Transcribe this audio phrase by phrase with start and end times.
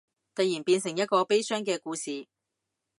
[0.33, 2.25] 突然變成一個悲傷嘅故事